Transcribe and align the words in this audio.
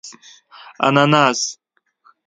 🍍 0.79 0.81
انناس 1.03 1.41